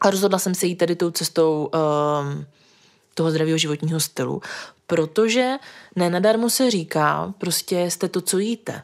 [0.01, 2.47] a rozhodla jsem se jít tady tou cestou um,
[3.15, 4.43] toho zdravého životního stylu,
[4.91, 5.53] protože
[5.97, 8.83] nenadarmo se říká, prostě jste to, co jíte.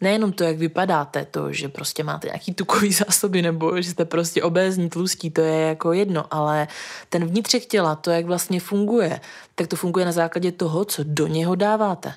[0.00, 4.42] Nejenom to, jak vypadáte, to, že prostě máte nějaký tukový zásoby nebo že jste prostě
[4.42, 6.68] obézní, tlustí, to je jako jedno, ale
[7.08, 9.20] ten vnitřek těla, to, jak vlastně funguje,
[9.54, 12.14] tak to funguje na základě toho, co do něho dáváte.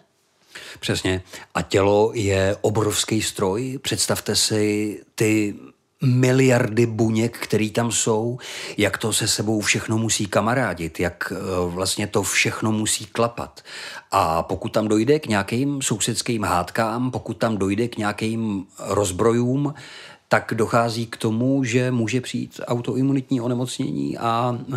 [0.80, 1.22] Přesně.
[1.54, 3.80] A tělo je obrovský stroj.
[3.82, 5.56] Představte si ty
[6.02, 8.38] miliardy buněk, který tam jsou,
[8.78, 13.62] jak to se sebou všechno musí kamarádit, jak eh, vlastně to všechno musí klapat.
[14.12, 19.74] A pokud tam dojde k nějakým sousedským hádkám, pokud tam dojde k nějakým rozbrojům,
[20.34, 24.74] tak dochází k tomu, že může přijít autoimunitní onemocnění a e,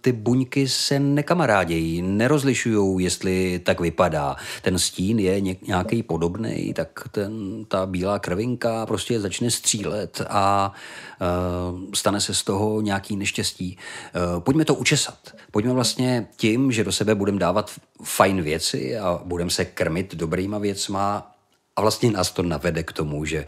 [0.00, 4.36] ty buňky se nekamarádějí, nerozlišují, jestli tak vypadá.
[4.62, 10.72] Ten stín je nějaký podobný, tak ten, ta bílá krvinka prostě začne střílet a
[11.20, 13.78] e, stane se z toho nějaký neštěstí.
[13.78, 15.34] E, pojďme to učesat.
[15.50, 17.70] Pojďme vlastně tím, že do sebe budeme dávat
[18.02, 21.32] fajn věci a budeme se krmit dobrýma věcma
[21.76, 23.46] a vlastně nás to navede k tomu, že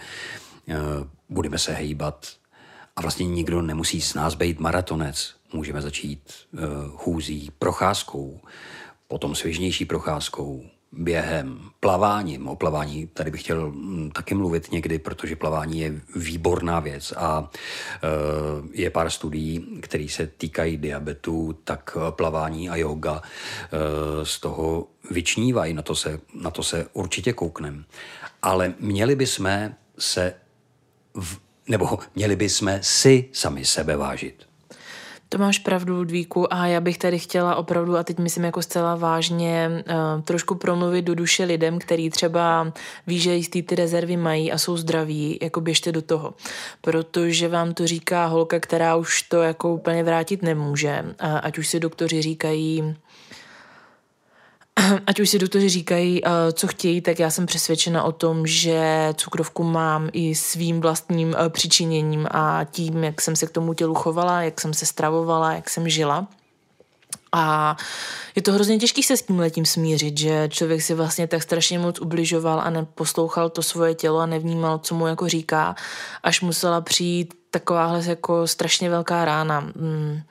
[0.71, 2.27] Eh, budeme se hejbat
[2.97, 5.35] a vlastně nikdo nemusí s nás být maratonec.
[5.53, 6.61] Můžeme začít uh,
[6.97, 8.41] chůzí procházkou,
[9.09, 12.49] potom svěžnější procházkou, během, plaváním.
[12.49, 17.41] O plavání tady bych chtěl mm, taky mluvit někdy, protože plavání je výborná věc a
[17.41, 17.49] uh,
[18.73, 23.23] je pár studií, které se týkají diabetu, tak plavání a yoga
[24.23, 27.85] z toho vyčnívají, na to se, na to se určitě kouknem.
[28.43, 30.35] Ale měli bychom se
[31.15, 34.51] v, nebo měli bychom si sami sebe vážit.
[35.33, 38.95] To máš pravdu, Ludvíku, a já bych tady chtěla opravdu, a teď myslím jako zcela
[38.95, 42.73] vážně, uh, trošku promluvit do duše lidem, který třeba
[43.07, 46.35] ví, že jistý ty rezervy mají a jsou zdraví, jako běžte do toho.
[46.81, 51.05] Protože vám to říká holka, která už to jako úplně vrátit nemůže.
[51.43, 52.95] Ať už si doktoři říkají,
[55.07, 59.13] ať už si doktoři říkají, eh, co chtějí, tak já jsem přesvědčena o tom, že
[59.17, 63.95] cukrovku mám i svým vlastním eh, přičiněním a tím, jak jsem se k tomu tělu
[63.95, 66.27] chovala, jak jsem se stravovala, jak jsem žila.
[67.33, 67.77] A
[68.37, 71.79] je to hrozně těžké se s tím letím smířit, že člověk si vlastně tak strašně
[71.79, 75.75] moc ubližoval a neposlouchal to svoje tělo a nevnímal, co mu jako říká,
[76.23, 79.59] až musela přijít takováhle jako strašně velká rána.
[79.59, 80.23] Hmm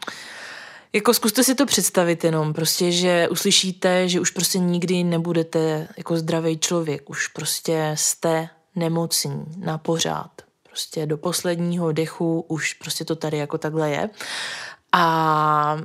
[0.93, 6.17] jako zkuste si to představit jenom, prostě, že uslyšíte, že už prostě nikdy nebudete jako
[6.17, 10.31] zdravý člověk, už prostě jste nemocní na pořád.
[10.63, 14.09] Prostě do posledního dechu už prostě to tady jako takhle je.
[14.91, 15.77] A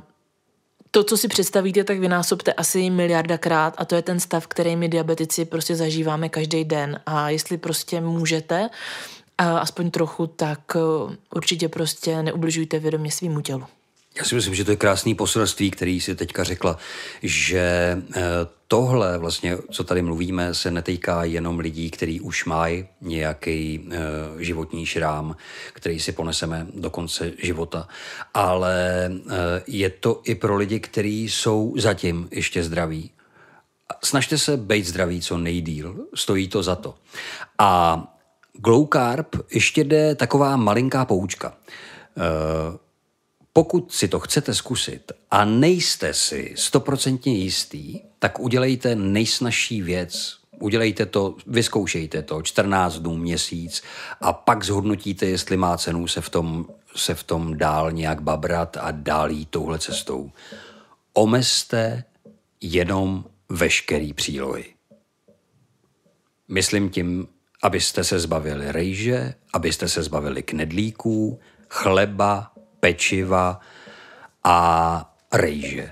[0.91, 4.89] to, co si představíte, tak vynásobte asi miliardakrát a to je ten stav, který my
[4.89, 6.99] diabetici prostě zažíváme každý den.
[7.05, 8.69] A jestli prostě můžete,
[9.37, 10.59] aspoň trochu, tak
[11.35, 13.65] určitě prostě neubližujte vědomě svýmu tělu.
[14.17, 16.77] Já si myslím, že to je krásný poselství, který si teďka řekla,
[17.23, 17.59] že
[18.15, 18.21] eh,
[18.67, 23.97] tohle vlastně, co tady mluvíme, se netýká jenom lidí, kteří už mají nějaký eh,
[24.43, 25.35] životní šrám,
[25.73, 27.87] který si poneseme do konce života,
[28.33, 33.11] ale eh, je to i pro lidi, kteří jsou zatím ještě zdraví.
[34.03, 36.95] Snažte se být zdraví co nejdíl, stojí to za to.
[37.59, 38.03] A
[38.53, 41.53] Glow Carb ještě jde taková malinká poučka.
[43.57, 50.37] Pokud si to chcete zkusit a nejste si stoprocentně jistý, tak udělejte nejsnažší věc.
[50.59, 53.83] Udělejte to, vyzkoušejte to 14 dnů, měsíc
[54.21, 56.65] a pak zhodnotíte, jestli má cenu se v tom,
[56.95, 60.31] se v tom dál nějak babrat a dál jít touhle cestou.
[61.13, 62.03] Omezte
[62.61, 64.65] jenom veškerý přílohy.
[66.47, 67.27] Myslím tím,
[67.63, 71.39] abyste se zbavili rejže, abyste se zbavili knedlíků,
[71.69, 72.51] chleba,
[72.85, 73.59] pečiva
[74.43, 74.57] a
[75.33, 75.91] rejže.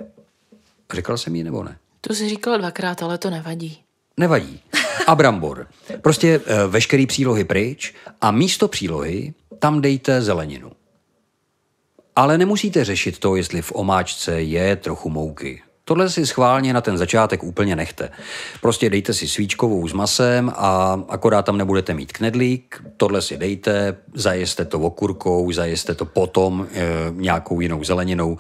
[0.94, 1.78] Říkal jsem jí nebo ne?
[2.02, 3.84] To jsi říkal dvakrát, ale to nevadí.
[4.18, 4.62] Nevadí.
[5.08, 5.68] a brambor.
[6.02, 10.72] Prostě uh, veškerý přílohy pryč a místo přílohy tam dejte zeleninu.
[12.16, 15.62] Ale nemusíte řešit to, jestli v omáčce je trochu mouky.
[15.86, 18.10] Tohle si schválně na ten začátek úplně nechte.
[18.62, 23.98] Prostě dejte si svíčkovou s masem a akorát tam nebudete mít knedlík, tohle si dejte,
[24.14, 28.38] zajeste to okurkou, zajeste to potom e, nějakou jinou zeleninou.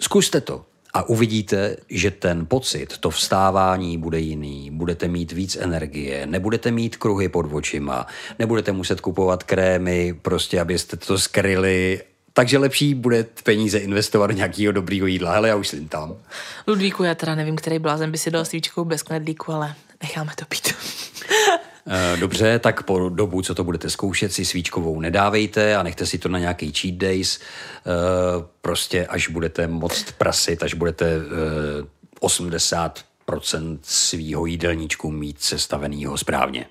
[0.00, 0.64] Zkuste to
[0.94, 6.96] a uvidíte, že ten pocit, to vstávání bude jiný, budete mít víc energie, nebudete mít
[6.96, 8.06] kruhy pod očima,
[8.38, 12.00] nebudete muset kupovat krémy, prostě abyste to skryli
[12.40, 15.32] takže lepší bude peníze investovat do nějakého dobrýho jídla.
[15.32, 16.16] Hele, já už jsem tam.
[16.66, 20.44] Ludvíku, já teda nevím, který blázen by si dal svíčkou bez knedlíku, ale necháme to
[20.50, 20.74] být.
[21.86, 26.18] Eh, dobře, tak po dobu, co to budete zkoušet, si svíčkovou nedávejte a nechte si
[26.18, 27.40] to na nějaký cheat days.
[27.40, 31.16] Eh, prostě až budete moc prasit, až budete
[32.20, 36.66] 80% eh, svýho jídelníčku mít sestavenýho správně.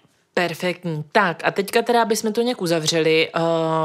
[0.48, 1.04] Perfektní.
[1.12, 3.42] Tak a teďka teda, bychom to nějak uzavřeli, uh,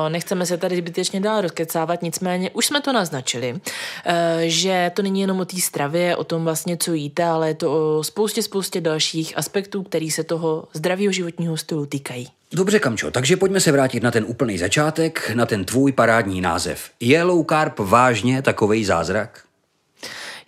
[0.09, 3.61] nechceme se tady zbytečně dál rozkecávat, nicméně už jsme to naznačili, uh,
[4.43, 7.99] že to není jenom o té stravě, o tom vlastně, co jíte, ale je to
[7.99, 12.29] o spoustě, spoustě dalších aspektů, který se toho zdravého životního stylu týkají.
[12.53, 16.91] Dobře, Kamčo, takže pojďme se vrátit na ten úplný začátek, na ten tvůj parádní název.
[17.01, 19.45] Je low carb vážně takovej zázrak?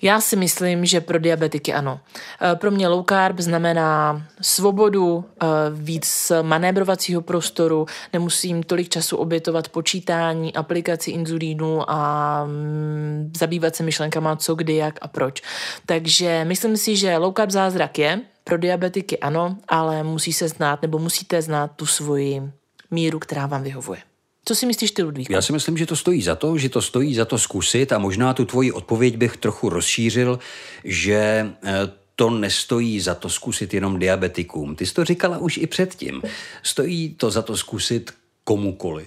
[0.03, 2.01] Já si myslím, že pro diabetiky ano.
[2.43, 9.69] Eh, pro mě low carb znamená svobodu, eh, víc manévrovacího prostoru, nemusím tolik času obětovat
[9.69, 15.43] počítání, aplikaci inzulínu a mm, zabývat se myšlenkama co, kdy, jak a proč.
[15.87, 20.83] Takže myslím si, že low carb zázrak je, pro diabetiky ano, ale musí se znát
[20.83, 22.43] nebo musíte znát tu svoji
[22.91, 24.16] míru, která vám vyhovuje.
[24.49, 25.31] Co si myslíš ty, Ludvík?
[25.31, 27.99] Já si myslím, že to stojí za to, že to stojí za to zkusit a
[27.99, 30.39] možná tu tvoji odpověď bych trochu rozšířil,
[30.85, 31.73] že eh,
[32.17, 34.77] to nestojí za to zkusit jenom diabetikům.
[34.77, 36.23] Ty jsi to říkala už i předtím.
[36.63, 39.07] Stojí to za to zkusit komukoli.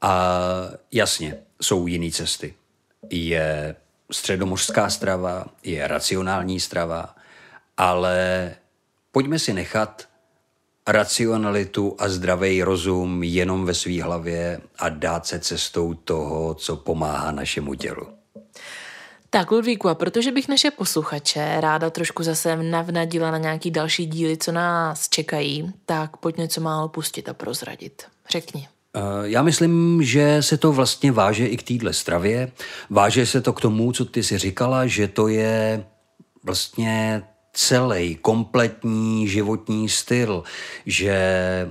[0.00, 0.42] A
[0.92, 2.54] jasně, jsou jiné cesty.
[3.10, 3.76] Je
[4.12, 7.14] středomořská strava, je racionální strava,
[7.76, 8.54] ale
[9.12, 10.07] pojďme si nechat
[10.88, 17.30] racionalitu a zdravý rozum jenom ve své hlavě a dát se cestou toho, co pomáhá
[17.30, 18.06] našemu tělu.
[19.30, 24.36] Tak, Ludvíku, a protože bych naše posluchače ráda trošku zase navnadila na nějaký další díly,
[24.36, 28.02] co nás čekají, tak pojď něco málo pustit a prozradit.
[28.30, 28.68] Řekni.
[28.96, 32.52] Eh, já myslím, že se to vlastně váže i k téhle stravě.
[32.90, 35.84] Váže se to k tomu, co ty si říkala, že to je
[36.44, 37.22] vlastně
[37.58, 40.42] celý kompletní životní styl,
[40.86, 41.16] že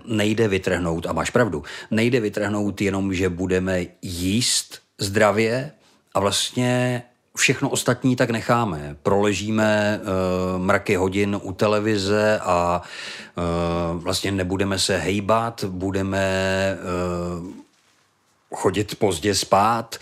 [0.05, 5.71] nejde vytrhnout, a máš pravdu, nejde vytrhnout jenom, že budeme jíst zdravě
[6.13, 7.03] a vlastně
[7.37, 8.97] všechno ostatní tak necháme.
[9.03, 12.81] Proležíme uh, mraky hodin u televize a
[13.37, 16.77] uh, vlastně nebudeme se hejbat, budeme
[17.39, 17.47] uh,
[18.55, 19.95] chodit pozdě spát.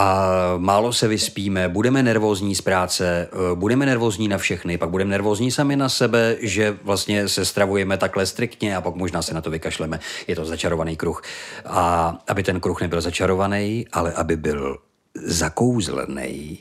[0.00, 5.10] A málo se vyspíme, budeme nervózní z práce, eh, budeme nervózní na všechny, pak budeme
[5.10, 9.40] nervózní sami na sebe, že vlastně se stravujeme takhle striktně a pak možná se na
[9.40, 10.00] to vykašleme.
[10.26, 11.22] Je to začarovaný kruh.
[11.64, 14.78] A aby ten kruh nebyl začarovaný, ale aby byl
[15.24, 16.58] zakouzlený,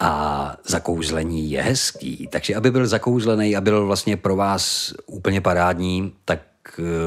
[0.00, 2.28] a zakouzlení je hezký.
[2.32, 6.38] Takže aby byl zakouzlený a byl vlastně pro vás úplně parádní, tak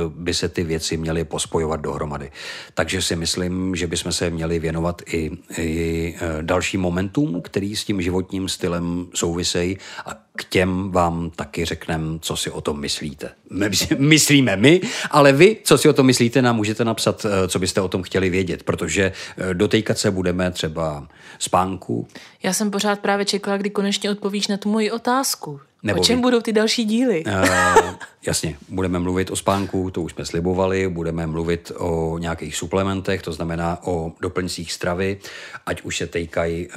[0.07, 2.31] by se ty věci měly pospojovat dohromady.
[2.73, 7.85] Takže si myslím, že bychom se měli věnovat i, i eh, dalším momentům, který s
[7.85, 13.29] tím životním stylem souvisejí a k těm vám taky řekneme, co si o tom myslíte.
[13.49, 17.59] My, myslíme my, ale vy, co si o tom myslíte, nám můžete napsat, eh, co
[17.59, 19.11] byste o tom chtěli vědět, protože
[19.53, 21.07] dotýkat se budeme třeba
[21.39, 22.07] spánku.
[22.43, 25.59] Já jsem pořád právě čekala, kdy konečně odpovíš na tu moji otázku.
[25.83, 26.21] Nebo o čem vy...
[26.21, 27.23] budou ty další díly?
[27.25, 27.93] Uh,
[28.27, 33.31] jasně, budeme mluvit o spánku, to už jsme slibovali, budeme mluvit o nějakých suplementech, to
[33.31, 35.17] znamená o doplňcích stravy,
[35.65, 36.73] ať už se týkají uh,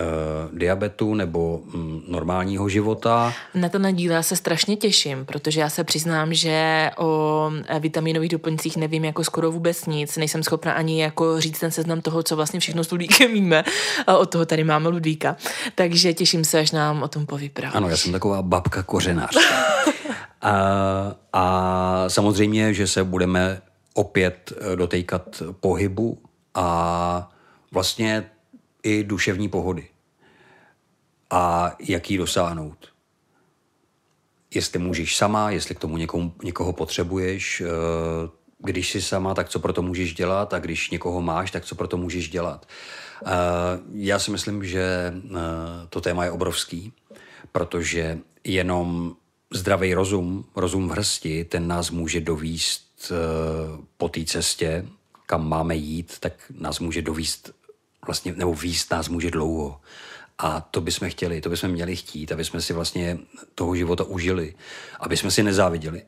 [0.59, 3.35] diabetu nebo um, normálního života.
[3.55, 8.31] Na ten díl já se strašně těším, protože já se přiznám, že o eh, vitaminových
[8.31, 12.37] doplňcích nevím jako skoro vůbec nic, nejsem schopna ani jako říct ten seznam toho, co
[12.37, 13.65] vlastně všechno s Ludvíkem víme,
[14.07, 15.37] a od toho tady máme Ludvíka.
[15.75, 17.77] Takže těším se, až nám o tom povyprávíš.
[17.77, 19.37] Ano, já jsem taková babka kořenář.
[20.43, 23.63] A, samozřejmě, že se budeme
[23.95, 26.23] opět eh, dotýkat pohybu
[26.55, 27.31] a
[27.73, 28.31] vlastně
[28.83, 29.89] i duševní pohody.
[31.31, 32.89] A jak ji dosáhnout.
[34.55, 37.67] Jestli můžeš sama, jestli k tomu někomu, někoho potřebuješ, eh,
[38.59, 41.75] když jsi sama, tak co pro to můžeš dělat a když někoho máš, tak co
[41.75, 42.69] pro to můžeš dělat.
[43.27, 43.31] Eh,
[43.93, 45.15] já si myslím, že
[45.89, 46.93] to téma je obrovský,
[47.53, 49.17] protože jenom
[49.53, 53.13] zdravý rozum, rozum v hrsti, ten nás může dovíst
[53.97, 54.87] po té cestě,
[55.27, 57.53] kam máme jít, tak nás může dovíst
[58.07, 59.81] vlastně, nebo výst nás může dlouho.
[60.39, 63.19] A to bychom chtěli, to bychom měli chtít, aby jsme si vlastně
[63.55, 64.55] toho života užili,
[65.01, 66.03] aby jsme si nezáviděli.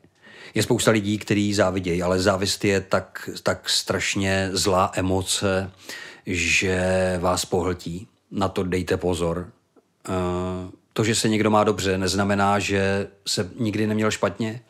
[0.53, 5.71] Je spousta lidí, kteří závidějí, ale závist je tak, tak strašně zlá emoce,
[6.25, 6.77] že
[7.21, 8.07] vás pohltí.
[8.31, 9.51] Na to dejte pozor.
[10.09, 10.11] Eh,
[10.93, 14.61] to, že se někdo má dobře, neznamená, že se nikdy neměl špatně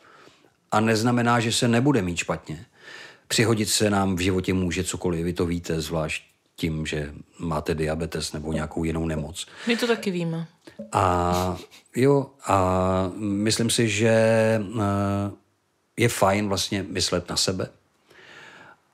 [0.72, 2.66] a neznamená, že se nebude mít špatně.
[3.28, 6.24] Přihodit se nám v životě může cokoliv, vy to víte, zvlášť
[6.56, 9.46] tím, že máte diabetes nebo nějakou jinou nemoc.
[9.66, 10.46] My to taky víme.
[10.92, 11.56] A
[11.96, 15.30] jo, a myslím si, že eh,
[15.96, 17.68] je fajn vlastně myslet na sebe.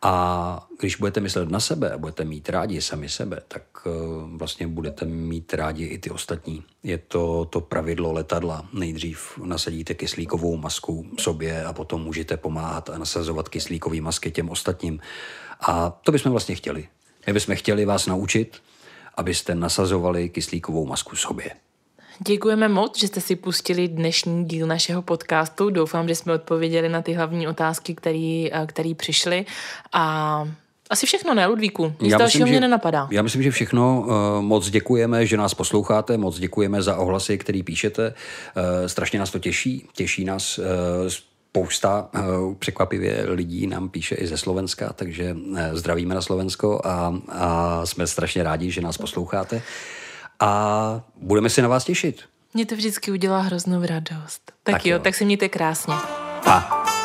[0.03, 3.91] A když budete myslet na sebe a budete mít rádi sami sebe, tak eh,
[4.37, 6.65] vlastně budete mít rádi i ty ostatní.
[6.83, 8.69] Je to to pravidlo letadla.
[8.73, 15.01] Nejdřív nasadíte kyslíkovou masku sobě a potom můžete pomáhat a nasazovat kyslíkový masky těm ostatním.
[15.61, 16.89] A to bychom vlastně chtěli.
[17.27, 18.63] My bychom chtěli vás naučit,
[19.17, 21.51] abyste nasazovali kyslíkovou masku sobě.
[22.27, 25.71] Děkujeme moc, že jste si pustili dnešní díl našeho podcastu.
[25.71, 27.95] Doufám, že jsme odpověděli na ty hlavní otázky,
[28.67, 29.47] které přišly.
[29.93, 30.49] A
[30.91, 31.93] asi všechno, ne, Ludvíku?
[32.01, 33.09] Nic já dalšího myslím, mě že, nenapadá.
[33.11, 34.01] Já myslím, že všechno.
[34.01, 38.15] Uh, moc děkujeme, že nás posloucháte, moc děkujeme za ohlasy, který píšete.
[38.57, 39.89] Uh, strašně nás to těší.
[39.93, 40.61] Těší nás
[41.09, 42.11] spousta
[42.59, 45.37] překvapivě lidí nám píše i ze Slovenska, takže
[45.73, 49.63] zdravíme na Slovensko a, a jsme strašně rádi, že nás posloucháte
[50.41, 52.21] a budeme se na vás těšit.
[52.55, 54.43] Mě to vždycky udělá hroznou radost.
[54.47, 55.95] Tak, tak jo, jo, tak se mějte krásně.
[56.45, 57.00] Pa.